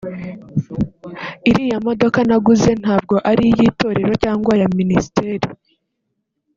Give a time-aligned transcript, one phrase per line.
[1.49, 5.45] Iriya modoka naguze ntabwo ari iy’Itorero cyangwa ya Ministeri